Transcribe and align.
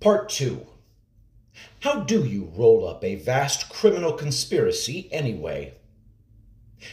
Part 0.00 0.28
2 0.28 0.64
How 1.80 2.04
do 2.04 2.24
you 2.24 2.52
roll 2.54 2.86
up 2.86 3.02
a 3.02 3.16
vast 3.16 3.68
criminal 3.68 4.12
conspiracy 4.12 5.08
anyway? 5.10 5.74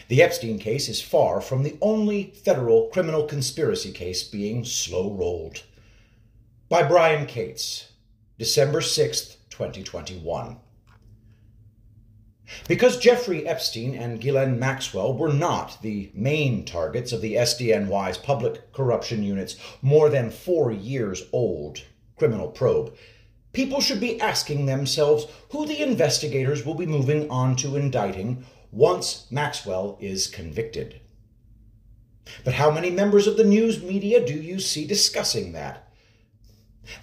The 0.07 0.23
Epstein 0.23 0.57
case 0.57 0.89
is 0.89 1.03
far 1.03 1.39
from 1.39 1.61
the 1.61 1.77
only 1.81 2.31
federal 2.43 2.87
criminal 2.87 3.25
conspiracy 3.25 3.91
case 3.91 4.23
being 4.23 4.65
slow 4.65 5.13
rolled. 5.13 5.61
By 6.67 6.81
Brian 6.81 7.27
Cates, 7.27 7.89
December 8.39 8.81
6th, 8.81 9.35
2021. 9.51 10.57
Because 12.67 12.97
Jeffrey 12.97 13.47
Epstein 13.47 13.93
and 13.93 14.19
Ghislaine 14.19 14.57
Maxwell 14.57 15.15
were 15.15 15.31
not 15.31 15.79
the 15.83 16.09
main 16.15 16.65
targets 16.65 17.11
of 17.11 17.21
the 17.21 17.35
SDNY's 17.35 18.17
Public 18.17 18.73
Corruption 18.73 19.21
Unit's 19.21 19.57
more 19.83 20.09
than 20.09 20.31
four 20.31 20.71
years 20.71 21.25
old 21.31 21.83
criminal 22.17 22.47
probe, 22.47 22.95
people 23.53 23.81
should 23.81 23.99
be 23.99 24.19
asking 24.19 24.65
themselves 24.65 25.25
who 25.49 25.65
the 25.65 25.81
investigators 25.81 26.65
will 26.65 26.75
be 26.75 26.85
moving 26.85 27.29
on 27.29 27.55
to 27.55 27.75
indicting 27.75 28.45
once 28.71 29.27
Maxwell 29.31 29.97
is 30.01 30.27
convicted. 30.27 30.99
But 32.43 32.55
how 32.55 32.71
many 32.71 32.89
members 32.89 33.27
of 33.27 33.37
the 33.37 33.43
news 33.43 33.83
media 33.83 34.25
do 34.25 34.33
you 34.33 34.59
see 34.59 34.85
discussing 34.85 35.53
that? 35.53 35.87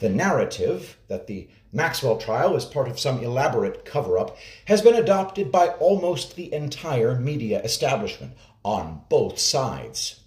The 0.01 0.11
narrative 0.11 0.99
that 1.09 1.27
the 1.27 1.49
Maxwell 1.73 2.19
trial 2.19 2.55
is 2.55 2.65
part 2.65 2.89
of 2.89 3.01
some 3.01 3.21
elaborate 3.21 3.85
cover 3.85 4.19
up 4.19 4.37
has 4.67 4.83
been 4.83 4.95
adopted 4.95 5.51
by 5.51 5.69
almost 5.69 6.37
the 6.37 6.53
entire 6.53 7.19
media 7.19 7.63
establishment 7.63 8.35
on 8.65 9.03
both 9.09 9.39
sides. 9.39 10.21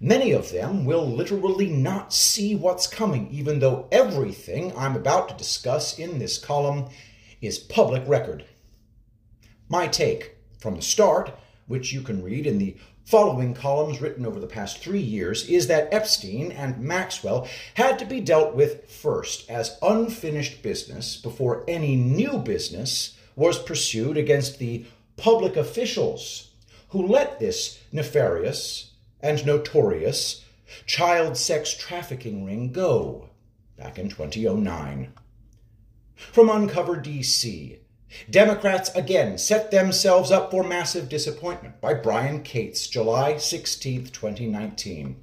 Many 0.00 0.32
of 0.32 0.50
them 0.50 0.84
will 0.84 1.06
literally 1.06 1.68
not 1.68 2.12
see 2.12 2.54
what's 2.54 2.86
coming, 2.86 3.28
even 3.30 3.58
though 3.58 3.88
everything 3.92 4.72
I'm 4.76 4.96
about 4.96 5.28
to 5.28 5.36
discuss 5.36 5.98
in 5.98 6.18
this 6.18 6.38
column 6.38 6.88
is 7.40 7.58
public 7.58 8.02
record. 8.06 8.44
My 9.68 9.86
take 9.86 10.36
from 10.58 10.76
the 10.76 10.82
start, 10.82 11.34
which 11.66 11.92
you 11.92 12.02
can 12.02 12.22
read 12.22 12.46
in 12.46 12.58
the 12.58 12.76
following 13.04 13.52
columns 13.52 14.00
written 14.00 14.24
over 14.24 14.38
the 14.38 14.46
past 14.46 14.78
three 14.78 15.00
years 15.00 15.48
is 15.48 15.66
that 15.66 15.92
Epstein 15.92 16.52
and 16.52 16.78
Maxwell 16.78 17.48
had 17.74 17.98
to 17.98 18.04
be 18.04 18.20
dealt 18.20 18.54
with 18.54 18.90
first 18.90 19.50
as 19.50 19.76
unfinished 19.82 20.62
business 20.62 21.16
before 21.16 21.64
any 21.66 21.96
new 21.96 22.38
business 22.38 23.16
was 23.34 23.58
pursued 23.58 24.16
against 24.16 24.58
the 24.58 24.84
public 25.16 25.56
officials 25.56 26.50
who 26.90 27.06
let 27.06 27.38
this 27.38 27.80
nefarious 27.90 28.91
and 29.22 29.46
notorious 29.46 30.44
child 30.86 31.36
sex 31.36 31.76
trafficking 31.76 32.44
ring 32.44 32.72
go 32.72 33.30
back 33.76 33.98
in 33.98 34.08
2009. 34.08 35.12
From 36.14 36.50
Uncover 36.50 36.96
DC, 36.96 37.78
Democrats 38.28 38.94
again 38.94 39.38
set 39.38 39.70
themselves 39.70 40.30
up 40.30 40.50
for 40.50 40.62
massive 40.62 41.08
disappointment 41.08 41.80
by 41.80 41.94
Brian 41.94 42.42
Cates, 42.42 42.86
July 42.86 43.38
16, 43.38 44.06
2019. 44.06 45.16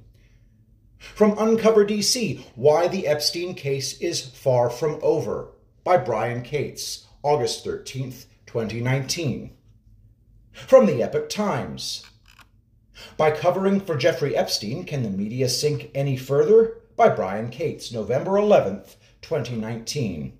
From 0.98 1.38
Uncover 1.38 1.86
DC, 1.86 2.44
Why 2.54 2.88
the 2.88 3.06
Epstein 3.06 3.54
Case 3.54 3.98
is 4.00 4.20
Far 4.20 4.68
From 4.68 4.98
Over 5.02 5.52
by 5.84 5.96
Brian 5.96 6.42
Cates, 6.42 7.06
August 7.22 7.64
13, 7.64 8.12
2019. 8.46 9.52
From 10.52 10.86
the 10.86 11.02
Epoch 11.02 11.30
Times, 11.30 12.04
By 13.16 13.30
Covering 13.30 13.80
for 13.80 13.96
Jeffrey 13.96 14.36
Epstein, 14.36 14.84
Can 14.84 15.02
the 15.02 15.10
Media 15.10 15.48
Sink 15.48 15.90
Any 15.94 16.16
Further? 16.16 16.80
by 17.00 17.08
Brian 17.08 17.48
Cates, 17.48 17.90
November 17.90 18.32
11th, 18.32 18.96
2019. 19.22 20.36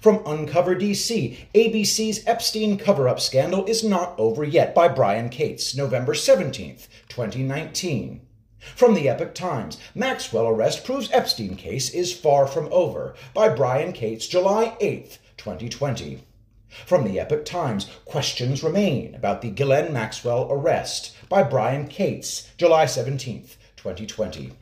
From 0.00 0.22
Uncover 0.24 0.76
DC, 0.76 1.38
ABC's 1.54 2.24
Epstein 2.24 2.78
cover 2.78 3.08
up 3.08 3.18
scandal 3.18 3.64
is 3.64 3.82
not 3.82 4.14
over 4.16 4.44
yet 4.44 4.74
by 4.76 4.86
Brian 4.86 5.28
Cates, 5.28 5.74
November 5.74 6.14
17th, 6.14 6.86
2019. 7.08 8.20
From 8.76 8.94
the 8.94 9.08
Epoch 9.08 9.34
Times, 9.34 9.78
Maxwell 9.94 10.46
arrest 10.46 10.84
proves 10.84 11.10
Epstein 11.10 11.56
case 11.56 11.90
is 11.90 12.12
far 12.12 12.46
from 12.46 12.68
over 12.70 13.14
by 13.34 13.48
Brian 13.48 13.92
Cates, 13.92 14.28
July 14.28 14.76
8th, 14.80 15.18
2020. 15.36 16.22
From 16.86 17.04
the 17.04 17.18
Epoch 17.18 17.44
Times, 17.44 17.90
questions 18.04 18.62
remain 18.62 19.14
about 19.14 19.42
the 19.42 19.50
Ghislaine 19.50 19.92
Maxwell 19.92 20.46
arrest 20.50 21.16
by 21.28 21.42
Brian 21.42 21.88
Cates, 21.88 22.48
July 22.56 22.84
17th, 22.84 23.56
2020. 23.76 24.52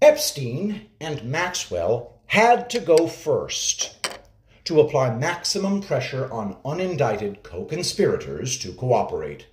Epstein 0.00 0.88
and 1.00 1.22
Maxwell 1.22 2.20
had 2.26 2.68
to 2.70 2.80
go 2.80 3.06
first 3.06 4.18
to 4.64 4.80
apply 4.80 5.14
maximum 5.14 5.80
pressure 5.80 6.32
on 6.32 6.56
unindicted 6.64 7.42
co 7.44 7.64
conspirators 7.64 8.58
to 8.58 8.72
cooperate. 8.72 9.46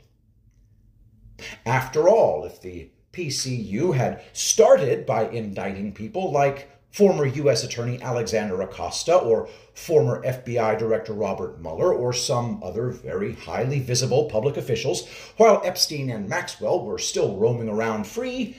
After 1.65 2.09
all, 2.09 2.45
if 2.45 2.61
the 2.61 2.89
PCU 3.13 3.95
had 3.95 4.23
started 4.33 5.05
by 5.05 5.29
indicting 5.29 5.93
people 5.93 6.31
like 6.31 6.69
former 6.91 7.25
U.S. 7.25 7.63
Attorney 7.63 8.01
Alexander 8.01 8.61
Acosta 8.61 9.15
or 9.15 9.47
former 9.73 10.23
FBI 10.23 10.77
Director 10.77 11.13
Robert 11.13 11.61
Mueller 11.61 11.93
or 11.93 12.13
some 12.13 12.61
other 12.63 12.89
very 12.89 13.33
highly 13.33 13.79
visible 13.79 14.25
public 14.25 14.57
officials, 14.57 15.07
while 15.37 15.61
Epstein 15.63 16.09
and 16.09 16.27
Maxwell 16.27 16.83
were 16.83 16.97
still 16.97 17.37
roaming 17.37 17.69
around 17.69 18.07
free, 18.07 18.57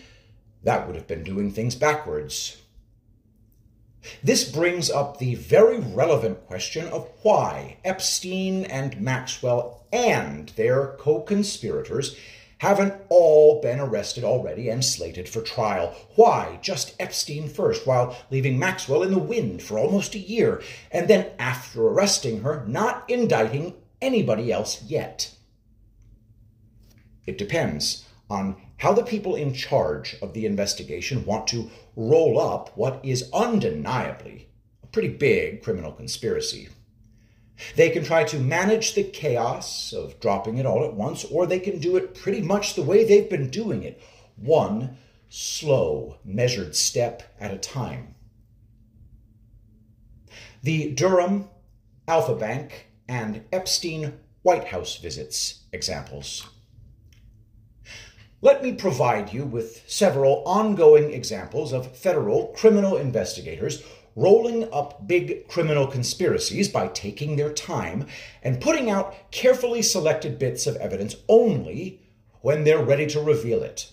that 0.62 0.86
would 0.86 0.96
have 0.96 1.06
been 1.06 1.24
doing 1.24 1.50
things 1.50 1.74
backwards. 1.74 2.56
This 4.22 4.50
brings 4.50 4.90
up 4.90 5.18
the 5.18 5.34
very 5.34 5.78
relevant 5.78 6.46
question 6.46 6.86
of 6.86 7.10
why 7.22 7.76
Epstein 7.84 8.64
and 8.64 8.98
Maxwell 9.00 9.84
and 9.92 10.48
their 10.50 10.96
co 10.98 11.20
conspirators 11.20 12.16
haven't 12.60 12.92
all 13.08 13.58
been 13.62 13.80
arrested 13.80 14.22
already 14.22 14.68
and 14.68 14.84
slated 14.84 15.26
for 15.26 15.40
trial. 15.40 15.96
Why 16.14 16.58
just 16.60 16.94
Epstein 17.00 17.48
first, 17.48 17.86
while 17.86 18.14
leaving 18.30 18.58
Maxwell 18.58 19.02
in 19.02 19.12
the 19.12 19.18
wind 19.18 19.62
for 19.62 19.78
almost 19.78 20.14
a 20.14 20.18
year, 20.18 20.62
and 20.92 21.08
then 21.08 21.30
after 21.38 21.80
arresting 21.80 22.42
her, 22.42 22.66
not 22.66 23.08
indicting 23.08 23.76
anybody 24.02 24.52
else 24.52 24.82
yet? 24.82 25.34
It 27.24 27.38
depends 27.38 28.04
on 28.28 28.56
how 28.76 28.92
the 28.92 29.04
people 29.04 29.36
in 29.36 29.54
charge 29.54 30.16
of 30.20 30.34
the 30.34 30.44
investigation 30.44 31.24
want 31.24 31.46
to 31.48 31.70
roll 31.96 32.38
up 32.38 32.76
what 32.76 33.00
is 33.02 33.30
undeniably 33.32 34.48
a 34.82 34.86
pretty 34.88 35.08
big 35.08 35.62
criminal 35.62 35.92
conspiracy. 35.92 36.68
They 37.76 37.90
can 37.90 38.04
try 38.04 38.24
to 38.24 38.38
manage 38.38 38.94
the 38.94 39.04
chaos 39.04 39.92
of 39.92 40.20
dropping 40.20 40.58
it 40.58 40.66
all 40.66 40.84
at 40.84 40.94
once, 40.94 41.24
or 41.24 41.46
they 41.46 41.60
can 41.60 41.78
do 41.78 41.96
it 41.96 42.14
pretty 42.14 42.40
much 42.40 42.74
the 42.74 42.82
way 42.82 43.04
they've 43.04 43.28
been 43.28 43.50
doing 43.50 43.82
it, 43.82 44.00
one 44.36 44.96
slow, 45.28 46.18
measured 46.24 46.74
step 46.74 47.34
at 47.38 47.54
a 47.54 47.58
time. 47.58 48.14
The 50.62 50.90
Durham, 50.90 51.48
Alfa 52.06 52.34
Bank, 52.34 52.88
and 53.08 53.44
Epstein 53.52 54.20
White 54.42 54.68
House 54.68 54.96
visits 54.96 55.64
examples. 55.72 56.46
Let 58.42 58.62
me 58.62 58.72
provide 58.72 59.32
you 59.32 59.44
with 59.44 59.84
several 59.86 60.42
ongoing 60.46 61.12
examples 61.12 61.72
of 61.72 61.96
federal 61.96 62.48
criminal 62.48 62.96
investigators 62.96 63.82
rolling 64.20 64.70
up 64.72 65.08
big 65.08 65.48
criminal 65.48 65.86
conspiracies 65.86 66.68
by 66.68 66.86
taking 66.88 67.36
their 67.36 67.52
time 67.52 68.06
and 68.42 68.60
putting 68.60 68.90
out 68.90 69.14
carefully 69.30 69.80
selected 69.80 70.38
bits 70.38 70.66
of 70.66 70.76
evidence 70.76 71.16
only 71.26 72.00
when 72.42 72.64
they're 72.64 72.84
ready 72.84 73.06
to 73.06 73.20
reveal 73.20 73.62
it. 73.62 73.90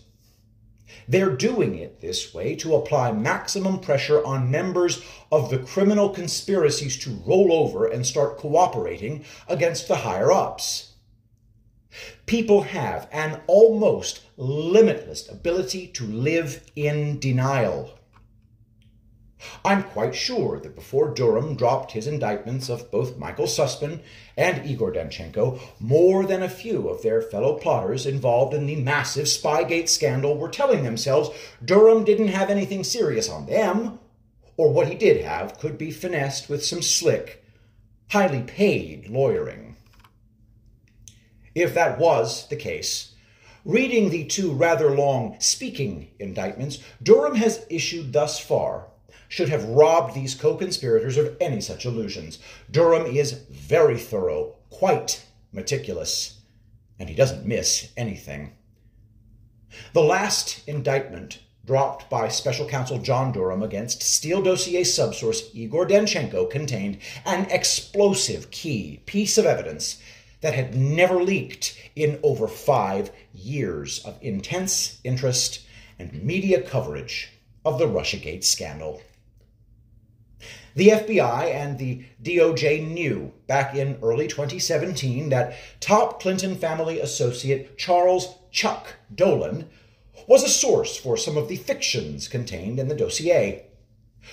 They're 1.08 1.36
doing 1.36 1.78
it 1.78 2.02
this 2.02 2.34
way 2.34 2.56
to 2.58 2.76
apply 2.76 3.14
maximum 3.14 3.80
pressure 3.80 4.24
on 4.26 4.52
members 4.52 5.02
of 5.32 5.50
the 5.50 5.60
criminal 5.60 6.10
conspiracies 6.10 6.98
to 7.00 7.22
roll 7.26 7.54
over 7.54 7.86
and 7.86 8.06
start 8.06 8.38
cooperating 8.38 9.24
against 9.48 9.88
the 9.88 9.98
higher 9.98 10.32
ups. 10.32 10.94
People 12.26 12.64
have 12.64 13.08
an 13.12 13.40
almost 13.48 14.22
limitless 14.36 15.30
ability 15.30 15.88
to 15.88 16.06
live 16.06 16.70
in 16.76 17.20
denial. 17.20 17.97
I'm 19.64 19.84
quite 19.84 20.16
sure 20.16 20.60
that 20.60 20.76
before 20.76 21.14
Durham 21.14 21.56
dropped 21.56 21.92
his 21.92 22.08
indictments 22.08 22.70
of 22.70 22.90
both 22.90 23.18
Michael 23.18 23.46
Sussmann 23.46 24.02
and 24.36 24.66
Igor 24.66 24.92
Danchenko, 24.92 25.60
more 25.80 26.26
than 26.26 26.42
a 26.42 26.50
few 26.50 26.90
of 26.90 27.02
their 27.02 27.22
fellow 27.22 27.54
plotters 27.58 28.06
involved 28.06 28.54
in 28.54 28.66
the 28.66 28.76
massive 28.76 29.26
Spygate 29.26 29.90
scandal 29.90 30.38
were 30.38 30.50
telling 30.50 30.84
themselves 30.84 31.30
Durham 31.64 32.04
didn't 32.04 32.30
have 32.30 32.50
anything 32.50 32.84
serious 32.84 33.30
on 33.30 33.46
them, 33.46 34.00
or 34.56 34.72
what 34.72 34.88
he 34.88 34.96
did 34.96 35.24
have 35.24 35.60
could 35.60 35.78
be 35.78 35.92
finessed 35.92 36.50
with 36.50 36.66
some 36.66 36.82
slick, 36.82 37.44
highly 38.10 38.42
paid 38.42 39.08
lawyering. 39.08 39.76
If 41.54 41.74
that 41.76 42.00
was 42.00 42.48
the 42.48 42.56
case, 42.56 43.14
Reading 43.68 44.12
the 44.12 44.24
two 44.24 44.54
rather 44.54 44.96
long 44.96 45.36
speaking 45.40 46.12
indictments 46.20 46.80
Durham 47.04 47.36
has 47.36 47.66
issued 47.70 48.14
thus 48.14 48.40
far 48.40 48.88
should 49.30 49.50
have 49.50 49.66
robbed 49.66 50.14
these 50.14 50.36
co 50.36 50.56
conspirators 50.56 51.18
of 51.18 51.36
any 51.40 51.62
such 51.62 51.86
illusions. 51.86 52.40
Durham 52.72 53.06
is 53.06 53.34
very 53.50 53.98
thorough, 53.98 54.56
quite 54.70 55.26
meticulous, 55.52 56.40
and 57.00 57.10
he 57.10 57.16
doesn't 57.16 57.46
miss 57.46 57.92
anything. 57.98 58.54
The 59.94 60.04
last 60.04 60.68
indictment 60.68 61.40
dropped 61.66 62.10
by 62.10 62.30
special 62.30 62.68
counsel 62.68 62.98
John 63.00 63.34
Durham 63.34 63.62
against 63.62 64.02
Steele 64.02 64.42
dossier 64.42 64.84
subsource 64.84 65.54
Igor 65.54 65.86
Danchenko 65.86 66.50
contained 66.50 67.00
an 67.26 67.46
explosive 67.52 68.50
key 68.52 69.02
piece 69.06 69.38
of 69.38 69.46
evidence 69.46 70.02
that 70.40 70.54
had 70.54 70.76
never 70.76 71.22
leaked 71.22 71.78
in 71.96 72.20
over 72.24 72.48
five 72.48 73.12
years 73.34 74.00
of 74.06 74.18
intense 74.22 75.00
interest 75.04 75.66
and 76.00 76.24
media 76.24 76.62
coverage 76.62 77.30
of 77.66 77.80
the 77.80 77.88
Russiagate 77.88 78.46
scandal. 78.46 79.02
The 80.78 80.90
FBI 80.90 81.52
and 81.56 81.80
the 81.80 82.06
DOJ 82.22 82.88
knew 82.88 83.34
back 83.48 83.74
in 83.74 83.98
early 84.04 84.28
2017 84.28 85.30
that 85.30 85.56
top 85.80 86.22
Clinton 86.22 86.56
family 86.56 87.00
associate 87.00 87.80
Charles 87.80 88.36
Chuck 88.52 88.94
Dolan 89.14 89.68
was 90.28 90.44
a 90.44 90.48
source 90.48 90.96
for 90.96 91.18
some 91.18 91.36
of 91.36 91.48
the 91.48 91.56
fictions 91.56 92.28
contained 92.28 92.80
in 92.80 92.90
the 92.90 92.96
dossier. 92.96 93.66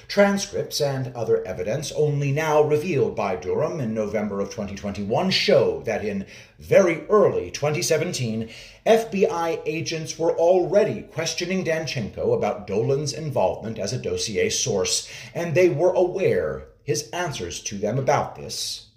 Transcripts 0.09 0.81
and 0.81 1.15
other 1.15 1.45
evidence, 1.47 1.93
only 1.93 2.33
now 2.33 2.63
revealed 2.63 3.17
by 3.17 3.37
Durham 3.37 3.81
in 3.81 3.95
November 3.95 4.41
of 4.41 4.51
2021, 4.51 5.31
show 5.31 5.83
that 5.83 6.05
in 6.05 6.27
very 6.59 7.07
early 7.09 7.51
2017, 7.51 8.51
FBI 8.87 9.63
agents 9.67 10.19
were 10.19 10.37
already 10.37 11.03
questioning 11.03 11.65
Danchenko 11.65 12.37
about 12.37 12.67
Dolan's 12.67 13.13
involvement 13.13 13.79
as 13.79 13.93
a 13.93 13.99
dossier 13.99 14.51
source, 14.51 15.09
and 15.35 15.55
they 15.55 15.69
were 15.69 15.93
aware 15.93 16.69
his 16.83 17.09
answers 17.11 17.61
to 17.63 17.79
them 17.79 17.99
about 17.99 18.37
this 18.37 18.89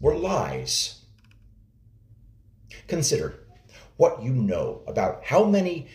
were 0.00 0.16
lies. 0.16 1.00
Consider 2.86 3.40
what 3.96 4.22
you 4.22 4.32
know 4.32 4.82
about 4.86 5.24
how 5.24 5.44
many 5.44 5.88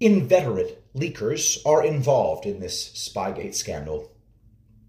inveterate 0.00 0.81
leakers 0.94 1.58
are 1.64 1.84
involved 1.84 2.46
in 2.46 2.60
this 2.60 2.90
Spygate 2.90 3.54
scandal. 3.54 4.10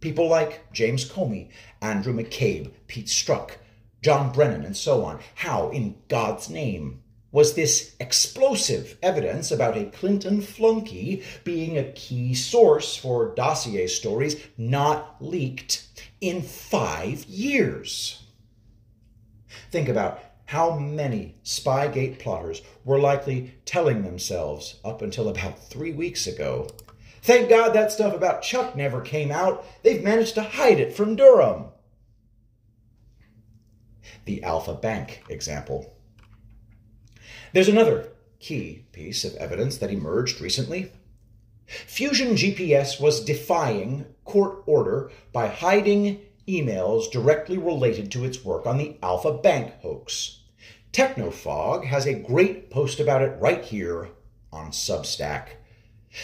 People 0.02 0.28
like 0.28 0.72
James 0.74 1.10
Comey, 1.10 1.50
Andrew 1.82 2.14
McCabe, 2.14 2.72
Pete 2.88 3.08
Strzok, 3.08 3.52
John 4.02 4.32
Brennan, 4.34 4.66
and 4.66 4.76
so 4.76 5.06
on. 5.06 5.20
How, 5.36 5.70
in 5.70 5.96
God's 6.10 6.50
name, 6.50 7.02
was 7.32 7.56
this 7.56 7.96
explosive 8.00 8.98
evidence 9.02 9.50
about 9.50 9.78
a 9.78 9.86
Clinton 9.86 10.42
flunky 10.42 11.24
being 11.44 11.78
a 11.78 11.92
key 11.94 12.34
source 12.34 12.96
for 12.96 13.34
dossier 13.34 13.88
stories 13.88 14.36
not 14.58 15.16
leaked 15.20 15.88
in 16.22 16.42
five 16.42 17.24
years? 17.26 18.24
Think 19.72 19.90
about 19.90 20.20
how 20.46 20.78
many 20.78 21.36
Spygate 21.44 22.20
plotters 22.20 22.62
were 22.84 23.00
likely 23.00 23.56
telling 23.66 24.04
themselves 24.04 24.80
up 24.84 25.02
until 25.02 25.30
about 25.30 25.68
three 25.70 25.94
weeks 25.94 26.28
ago. 26.28 26.68
Thank 27.22 27.50
God 27.50 27.74
that 27.74 27.92
stuff 27.92 28.14
about 28.14 28.42
Chuck 28.42 28.76
never 28.76 29.00
came 29.00 29.32
out. 29.32 29.66
They've 29.84 30.04
managed 30.04 30.36
to 30.36 30.44
hide 30.44 30.80
it 30.80 30.94
from 30.94 31.16
Durham. 31.16 31.66
The 34.26 34.44
Alfa 34.44 34.74
Bank 34.74 35.24
example. 35.30 35.96
There's 37.54 37.70
another 37.70 38.10
key 38.40 38.86
piece 38.92 39.24
of 39.24 39.36
evidence 39.36 39.78
that 39.78 39.92
emerged 39.92 40.42
recently. 40.42 40.92
Fusion 41.66 42.36
GPS 42.36 43.00
was 43.00 43.24
defying 43.24 44.06
court 44.26 44.64
order 44.66 45.12
by 45.32 45.48
hiding 45.48 46.22
emails 46.48 47.12
directly 47.12 47.58
related 47.58 48.12
to 48.12 48.26
its 48.26 48.44
work 48.44 48.66
on 48.66 48.78
the 48.78 48.98
Alfa 49.02 49.34
Bank 49.34 49.74
hoax. 49.82 50.40
Technofog 50.92 51.86
has 51.86 52.06
a 52.06 52.14
great 52.14 52.70
post 52.70 53.00
about 53.00 53.22
it 53.22 53.40
right 53.40 53.64
here 53.64 54.10
on 54.52 54.72
Substack. 54.72 55.48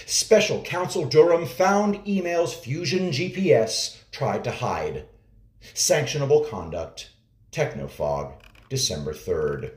Special 0.06 0.62
Counsel 0.62 1.06
Durham 1.06 1.48
found 1.48 2.06
emails 2.06 2.54
Fusion 2.54 3.10
GPS 3.10 3.98
tried 4.12 4.44
to 4.44 4.52
hide. 4.52 5.06
Sanctionable 5.74 6.48
conduct. 6.48 7.10
Technofog, 7.52 8.34
December 8.70 9.14
3rd. 9.14 9.72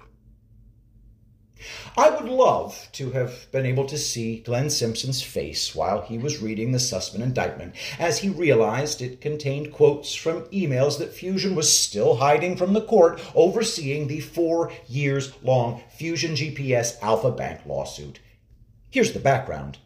I 1.96 2.10
would 2.10 2.28
love 2.28 2.88
to 2.92 3.10
have 3.12 3.50
been 3.52 3.66
able 3.66 3.86
to 3.86 3.98
see 3.98 4.40
Glenn 4.40 4.70
Simpson's 4.70 5.22
face 5.22 5.74
while 5.74 6.02
he 6.02 6.18
was 6.18 6.42
reading 6.42 6.72
the 6.72 6.78
Sussmann 6.78 7.22
indictment 7.22 7.74
as 7.98 8.18
he 8.18 8.28
realized 8.28 9.00
it 9.00 9.20
contained 9.20 9.72
quotes 9.72 10.14
from 10.14 10.42
emails 10.46 10.98
that 10.98 11.12
Fusion 11.12 11.54
was 11.54 11.76
still 11.76 12.16
hiding 12.16 12.56
from 12.56 12.72
the 12.72 12.82
court 12.82 13.20
overseeing 13.34 14.08
the 14.08 14.20
four 14.20 14.72
years 14.88 15.32
long 15.42 15.82
Fusion 15.96 16.34
GPS 16.34 17.00
Alfa 17.02 17.30
Bank 17.30 17.60
lawsuit. 17.66 18.20
Here's 18.90 19.12
the 19.12 19.20
background. 19.20 19.78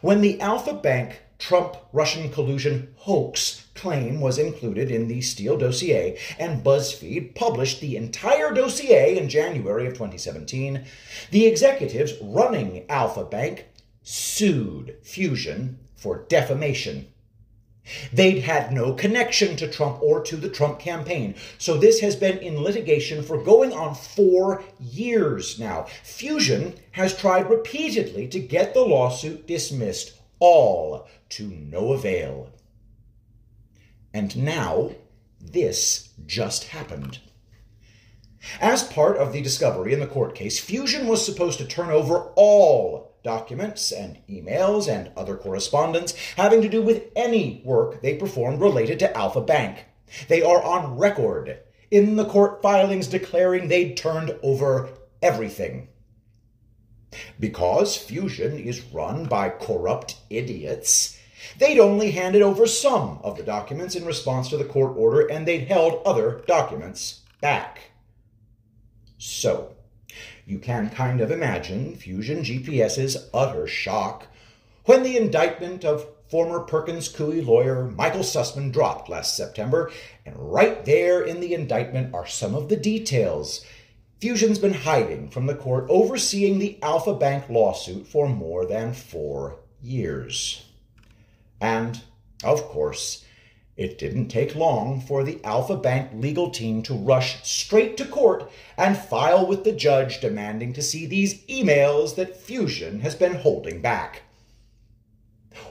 When 0.00 0.20
the 0.20 0.40
Alfa 0.40 0.74
Bank 0.74 1.22
Trump 1.38 1.76
Russian 1.92 2.30
collusion 2.30 2.94
hoax 2.96 3.68
claim 3.74 4.20
was 4.20 4.38
included 4.38 4.90
in 4.90 5.06
the 5.06 5.20
Steele 5.20 5.56
dossier, 5.56 6.18
and 6.36 6.64
BuzzFeed 6.64 7.36
published 7.36 7.80
the 7.80 7.96
entire 7.96 8.52
dossier 8.52 9.16
in 9.16 9.28
January 9.28 9.86
of 9.86 9.92
2017. 9.92 10.84
The 11.30 11.46
executives 11.46 12.14
running 12.20 12.84
Alfa 12.90 13.24
Bank 13.24 13.66
sued 14.02 14.96
Fusion 15.02 15.78
for 15.96 16.24
defamation. 16.28 17.06
They'd 18.12 18.40
had 18.40 18.72
no 18.72 18.92
connection 18.92 19.56
to 19.56 19.70
Trump 19.70 20.02
or 20.02 20.22
to 20.24 20.36
the 20.36 20.50
Trump 20.50 20.78
campaign. 20.78 21.34
So 21.56 21.78
this 21.78 22.00
has 22.00 22.16
been 22.16 22.38
in 22.38 22.62
litigation 22.62 23.22
for 23.22 23.42
going 23.42 23.72
on 23.72 23.94
four 23.94 24.62
years 24.78 25.58
now. 25.58 25.86
Fusion 26.02 26.74
has 26.92 27.16
tried 27.16 27.48
repeatedly 27.48 28.26
to 28.28 28.40
get 28.40 28.74
the 28.74 28.82
lawsuit 28.82 29.46
dismissed 29.46 30.17
all 30.40 31.06
to 31.30 31.48
no 31.48 31.92
avail. 31.92 32.50
And 34.12 34.36
now, 34.36 34.92
this 35.40 36.10
just 36.26 36.64
happened. 36.64 37.20
As 38.60 38.82
part 38.82 39.16
of 39.16 39.32
the 39.32 39.42
discovery 39.42 39.92
in 39.92 40.00
the 40.00 40.06
court 40.06 40.34
case, 40.34 40.60
Fusion 40.60 41.06
was 41.06 41.24
supposed 41.24 41.58
to 41.58 41.66
turn 41.66 41.90
over 41.90 42.32
all 42.36 43.16
documents 43.22 43.92
and 43.92 44.18
emails 44.28 44.88
and 44.88 45.10
other 45.16 45.36
correspondence 45.36 46.14
having 46.36 46.62
to 46.62 46.68
do 46.68 46.80
with 46.80 47.10
any 47.16 47.60
work 47.64 48.00
they 48.00 48.14
performed 48.14 48.60
related 48.60 48.98
to 49.00 49.16
Alfa 49.16 49.40
Bank. 49.40 49.86
They 50.28 50.42
are 50.42 50.62
on 50.62 50.96
record 50.96 51.58
in 51.90 52.16
the 52.16 52.24
court 52.24 52.62
filings 52.62 53.06
declaring 53.06 53.68
they'd 53.68 53.96
turned 53.96 54.38
over 54.42 54.88
everything. 55.20 55.88
Because 57.40 57.96
Fusion 57.96 58.58
is 58.58 58.80
run 58.92 59.24
by 59.24 59.48
corrupt 59.48 60.16
idiots, 60.30 61.18
they'd 61.58 61.78
only 61.78 62.10
handed 62.10 62.42
over 62.42 62.66
some 62.66 63.20
of 63.22 63.36
the 63.36 63.42
documents 63.42 63.94
in 63.94 64.04
response 64.04 64.48
to 64.48 64.56
the 64.56 64.64
court 64.64 64.96
order, 64.96 65.26
and 65.26 65.46
they'd 65.46 65.68
held 65.68 66.02
other 66.04 66.42
documents 66.46 67.20
back. 67.40 67.90
So, 69.18 69.74
you 70.46 70.58
can 70.58 70.90
kind 70.90 71.20
of 71.20 71.30
imagine 71.30 71.94
Fusion 71.96 72.42
GPS's 72.42 73.28
utter 73.34 73.66
shock 73.66 74.26
when 74.84 75.02
the 75.02 75.16
indictment 75.16 75.84
of 75.84 76.06
former 76.28 76.60
Perkins 76.60 77.08
Coie 77.08 77.44
lawyer 77.44 77.84
Michael 77.84 78.22
Sussmann 78.22 78.72
dropped 78.72 79.08
last 79.08 79.36
September, 79.36 79.90
and 80.24 80.34
right 80.36 80.84
there 80.84 81.22
in 81.22 81.40
the 81.40 81.54
indictment 81.54 82.14
are 82.14 82.26
some 82.26 82.54
of 82.54 82.68
the 82.68 82.76
details 82.76 83.64
Fusion's 84.20 84.58
been 84.58 84.74
hiding 84.74 85.28
from 85.28 85.46
the 85.46 85.54
court 85.54 85.86
overseeing 85.88 86.58
the 86.58 86.76
Alfa 86.82 87.14
Bank 87.14 87.48
lawsuit 87.48 88.06
for 88.08 88.28
more 88.28 88.66
than 88.66 88.92
four 88.92 89.60
years. 89.80 90.64
And, 91.60 92.02
of 92.42 92.62
course, 92.64 93.24
it 93.76 93.96
didn't 93.96 94.26
take 94.26 94.56
long 94.56 95.00
for 95.00 95.22
the 95.22 95.38
Alfa 95.44 95.76
Bank 95.76 96.10
legal 96.14 96.50
team 96.50 96.82
to 96.82 96.94
rush 96.94 97.48
straight 97.48 97.96
to 97.98 98.04
court 98.04 98.50
and 98.76 98.98
file 98.98 99.46
with 99.46 99.62
the 99.62 99.70
judge 99.70 100.20
demanding 100.20 100.72
to 100.72 100.82
see 100.82 101.06
these 101.06 101.44
emails 101.46 102.16
that 102.16 102.36
Fusion 102.36 103.00
has 103.00 103.14
been 103.14 103.36
holding 103.36 103.80
back. 103.80 104.22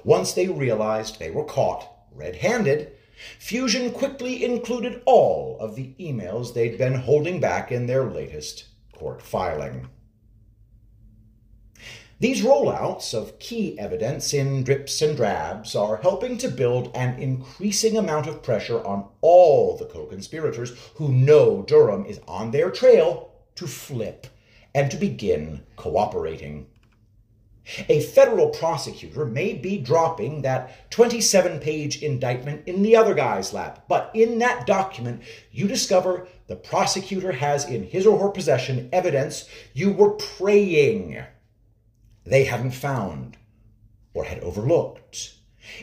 Once 0.05 0.31
they 0.31 0.47
realized 0.47 1.19
they 1.19 1.31
were 1.31 1.43
caught 1.43 1.85
red 2.13 2.37
handed, 2.37 2.93
Fusion 3.39 3.91
quickly 3.91 4.43
included 4.43 5.01
all 5.05 5.57
of 5.59 5.75
the 5.75 5.93
emails 5.99 6.53
they'd 6.53 6.77
been 6.77 6.95
holding 6.95 7.39
back 7.39 7.71
in 7.71 7.87
their 7.87 8.05
latest 8.05 8.65
court 8.93 9.21
filing. 9.21 9.87
These 12.19 12.41
rollouts 12.41 13.13
of 13.13 13.37
key 13.37 13.77
evidence 13.77 14.33
in 14.33 14.63
drips 14.63 15.03
and 15.03 15.15
drabs 15.15 15.75
are 15.75 15.97
helping 15.97 16.39
to 16.39 16.49
build 16.49 16.89
an 16.95 17.19
increasing 17.19 17.95
amount 17.95 18.25
of 18.25 18.41
pressure 18.41 18.83
on 18.83 19.07
all 19.21 19.77
the 19.77 19.85
co 19.85 20.07
conspirators 20.07 20.75
who 20.95 21.13
know 21.13 21.61
Durham 21.61 22.07
is 22.07 22.19
on 22.27 22.49
their 22.49 22.71
trail 22.71 23.31
to 23.55 23.67
flip 23.67 24.25
and 24.73 24.89
to 24.89 24.97
begin 24.97 25.63
cooperating. 25.75 26.65
A 27.89 28.01
federal 28.01 28.49
prosecutor 28.49 29.25
may 29.25 29.53
be 29.53 29.77
dropping 29.77 30.41
that 30.41 30.89
27 30.91 31.59
page 31.59 32.01
indictment 32.01 32.67
in 32.67 32.81
the 32.81 32.95
other 32.95 33.13
guy's 33.13 33.53
lap, 33.53 33.85
but 33.87 34.11
in 34.13 34.39
that 34.39 34.65
document, 34.65 35.21
you 35.51 35.67
discover 35.67 36.27
the 36.47 36.55
prosecutor 36.55 37.33
has 37.33 37.65
in 37.65 37.83
his 37.83 38.05
or 38.05 38.19
her 38.19 38.29
possession 38.29 38.89
evidence 38.91 39.49
you 39.73 39.91
were 39.91 40.11
praying 40.11 41.23
they 42.27 42.43
hadn't 42.43 42.71
found 42.71 43.37
or 44.13 44.25
had 44.25 44.39
overlooked. 44.41 45.35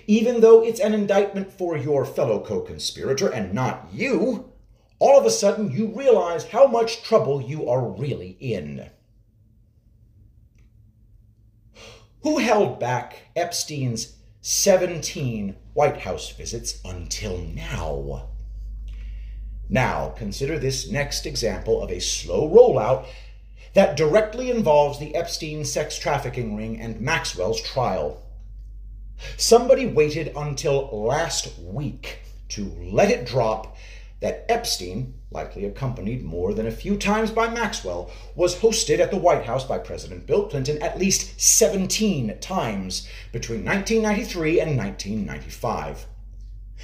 Even 0.06 0.40
though 0.40 0.62
it's 0.62 0.80
an 0.80 0.94
indictment 0.94 1.52
for 1.52 1.76
your 1.76 2.04
fellow 2.04 2.40
co 2.40 2.60
conspirator 2.60 3.28
and 3.28 3.54
not 3.54 3.88
you, 3.92 4.52
all 4.98 5.18
of 5.18 5.26
a 5.26 5.30
sudden 5.30 5.70
you 5.70 5.86
realize 5.94 6.44
how 6.44 6.66
much 6.66 7.02
trouble 7.02 7.40
you 7.40 7.68
are 7.68 7.88
really 7.88 8.36
in. 8.40 8.90
Who 12.24 12.38
held 12.38 12.80
back 12.80 13.16
Epstein's 13.36 14.14
17 14.40 15.56
White 15.74 15.98
House 15.98 16.30
visits 16.30 16.80
until 16.82 17.36
now? 17.36 18.30
Now, 19.68 20.14
consider 20.16 20.58
this 20.58 20.90
next 20.90 21.26
example 21.26 21.82
of 21.82 21.90
a 21.90 22.00
slow 22.00 22.48
rollout 22.48 23.04
that 23.74 23.98
directly 23.98 24.50
involves 24.50 24.98
the 24.98 25.14
Epstein 25.14 25.66
sex 25.66 25.98
trafficking 25.98 26.56
ring 26.56 26.80
and 26.80 26.98
Maxwell's 26.98 27.60
trial. 27.60 28.22
Somebody 29.36 29.84
waited 29.84 30.32
until 30.34 30.88
last 31.06 31.58
week 31.58 32.20
to 32.48 32.74
let 32.80 33.10
it 33.10 33.26
drop 33.26 33.76
that 34.20 34.46
Epstein, 34.48 35.14
likely 35.30 35.64
accompanied 35.64 36.24
more 36.24 36.54
than 36.54 36.66
a 36.66 36.72
few 36.72 36.96
times 36.96 37.30
by 37.30 37.48
Maxwell, 37.48 38.10
was 38.34 38.56
hosted 38.56 38.98
at 38.98 39.10
the 39.10 39.16
White 39.16 39.44
House 39.44 39.64
by 39.64 39.78
President 39.78 40.26
Bill 40.26 40.48
Clinton 40.48 40.80
at 40.82 40.98
least 40.98 41.40
17 41.40 42.38
times 42.40 43.08
between 43.32 43.64
1993 43.64 44.60
and 44.60 44.76
1995. 44.76 46.06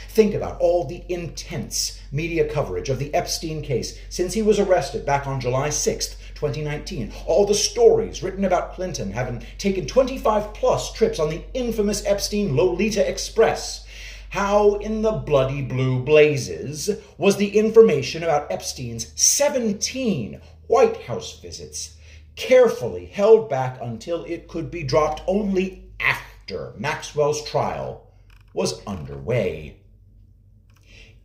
Think 0.09 0.35
about 0.35 0.61
all 0.61 0.85
the 0.85 1.05
intense 1.09 2.01
media 2.13 2.49
coverage 2.49 2.89
of 2.89 2.99
the 2.99 3.13
Epstein 3.13 3.61
case 3.61 3.99
since 4.09 4.35
he 4.35 4.43
was 4.43 4.59
arrested 4.59 5.05
back 5.05 5.27
on 5.27 5.41
July 5.41 5.69
6th, 5.69 6.17
2019. 6.35 7.13
All 7.27 7.45
the 7.45 7.55
stories 7.55 8.23
written 8.23 8.45
about 8.45 8.75
Clinton 8.75 9.13
having 9.13 9.45
taken 9.59 9.87
25 9.87 10.55
plus 10.55 10.93
trips 10.93 11.19
on 11.19 11.29
the 11.29 11.43
infamous 11.55 12.05
Epstein 12.07 12.57
Lolita 12.57 13.07
Express 13.09 13.87
how 14.31 14.75
in 14.77 15.03
the 15.03 15.13
bloody 15.13 15.61
blue 15.61 16.01
blazes 16.03 16.89
was 17.19 17.37
the 17.37 17.59
information 17.59 18.23
about 18.23 18.51
Epstein's 18.51 19.13
17 19.21 20.41
White 20.69 21.03
House 21.03 21.41
visits 21.41 21.97
carefully 22.37 23.07
held 23.07 23.51
back 23.51 23.79
until 23.83 24.25
it 24.25 24.47
could 24.47 24.71
be 24.71 24.85
dropped 24.85 25.21
only 25.27 25.91
after 25.99 26.73
Maxwell's 26.77 27.45
trial 27.45 28.07
was 28.55 28.85
underway? 28.87 29.77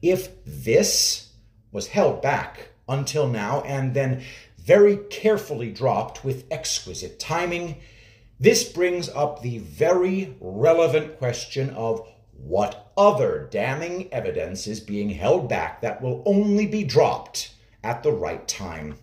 If 0.02 0.44
this 0.44 1.30
was 1.72 1.88
held 1.88 2.24
back 2.24 2.70
until 2.90 3.28
now 3.28 3.62
and 3.62 3.94
then 3.94 4.24
very 4.58 4.98
carefully 4.98 5.72
dropped 5.72 6.26
with 6.26 6.46
exquisite 6.50 7.20
timing, 7.20 7.78
this 8.40 8.64
brings 8.64 9.10
up 9.10 9.44
the 9.44 9.60
very 9.60 10.36
relevant 10.40 11.20
question 11.20 11.70
of 11.70 12.02
what 12.38 12.92
other 12.98 13.48
damning 13.52 14.14
evidence 14.14 14.68
is 14.68 14.80
being 14.80 15.10
held 15.10 15.50
back 15.50 15.82
that 15.82 16.02
will 16.02 16.24
only 16.26 16.68
be 16.68 16.84
dropped 16.84 17.54
at 17.84 18.04
the 18.04 18.12
right 18.12 18.48
time? 18.48 18.98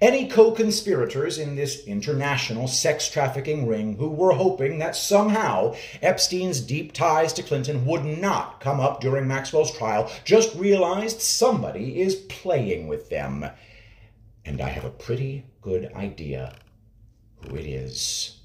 Any 0.00 0.26
co 0.26 0.52
conspirators 0.52 1.36
in 1.36 1.54
this 1.54 1.84
international 1.86 2.66
sex 2.66 3.10
trafficking 3.10 3.66
ring 3.66 3.96
who 3.96 4.08
were 4.08 4.32
hoping 4.32 4.78
that 4.78 4.96
somehow 4.96 5.74
Epstein's 6.00 6.60
deep 6.60 6.92
ties 6.92 7.34
to 7.34 7.42
Clinton 7.42 7.84
would 7.84 8.04
not 8.04 8.60
come 8.60 8.80
up 8.80 9.00
during 9.00 9.28
Maxwell's 9.28 9.76
trial 9.76 10.10
just 10.24 10.54
realized 10.54 11.20
somebody 11.20 12.00
is 12.00 12.14
playing 12.14 12.88
with 12.88 13.10
them. 13.10 13.46
And 14.46 14.60
I 14.62 14.68
have 14.70 14.84
a 14.84 14.90
pretty 14.90 15.44
good 15.60 15.92
idea 15.92 16.54
who 17.42 17.56
it 17.56 17.66
is. 17.66 18.35